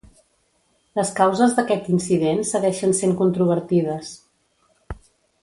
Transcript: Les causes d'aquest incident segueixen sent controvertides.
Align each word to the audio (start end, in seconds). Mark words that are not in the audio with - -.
Les 0.99 1.11
causes 1.19 1.53
d'aquest 1.59 1.91
incident 1.97 2.41
segueixen 2.53 2.97
sent 3.01 3.15
controvertides. 3.21 4.11